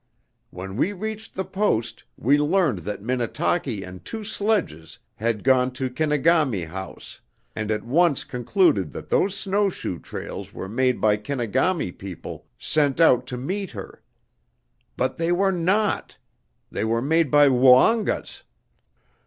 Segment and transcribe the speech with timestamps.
[0.49, 5.91] When we reached the Post we learned that Minnetaki and two sledges had gone to
[5.91, 7.21] Kenegami House
[7.55, 12.99] and at once concluded that those snow shoe trails were made by Kenegami people sent
[12.99, 14.01] out to meet her.
[14.97, 16.17] But they were not!
[16.71, 18.41] They were made by Woongas!